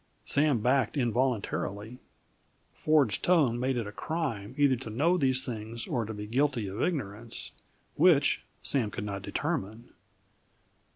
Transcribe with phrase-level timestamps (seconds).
[0.25, 1.99] Sam backed involuntarily.
[2.73, 6.65] Ford's tone made it a crime either to know these things or to be guilty
[6.65, 7.51] of ignorance;
[7.93, 9.89] which, Sam could not determine.